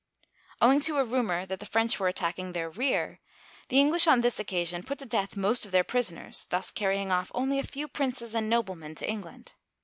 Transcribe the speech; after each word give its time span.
Owing 0.61 0.79
to 0.79 0.97
a 0.97 1.05
rumor 1.05 1.45
that 1.45 1.59
the 1.59 1.65
French 1.67 1.99
were 1.99 2.07
attacking 2.07 2.53
their 2.53 2.71
rear, 2.71 3.19
the 3.69 3.79
English 3.79 4.07
on 4.07 4.21
this 4.21 4.39
occasion 4.39 4.81
put 4.81 4.97
to 4.97 5.05
death 5.05 5.37
most 5.37 5.63
of 5.63 5.71
their 5.71 5.83
prisoners, 5.83 6.47
thus 6.49 6.71
carrying 6.71 7.11
off 7.11 7.31
only 7.35 7.59
a 7.59 7.63
few 7.63 7.87
princes 7.87 8.33
and 8.33 8.49
noblemen 8.49 8.95
to 8.95 9.07
England. 9.07 9.53